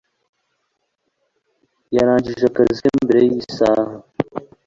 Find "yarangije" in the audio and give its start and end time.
1.95-2.43